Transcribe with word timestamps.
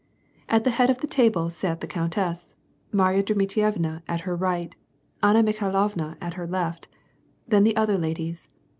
At 0.49 0.63
the 0.63 0.71
head 0.71 0.89
of 0.89 0.97
the 0.97 1.05
table 1.05 1.51
sat 1.51 1.79
the 1.79 1.85
countess, 1.85 2.55
Marya 2.91 3.21
Dmitrievna 3.21 4.01
at 4.07 4.21
her 4.21 4.35
right, 4.35 4.75
Anna 5.21 5.43
Mikhailovna 5.43 6.17
at 6.19 6.33
her 6.33 6.47
left; 6.47 6.87
then 7.47 7.63
the 7.63 7.75
other 7.77 7.99
ladies. 7.99 8.49